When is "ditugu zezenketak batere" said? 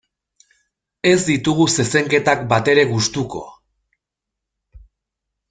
1.27-2.87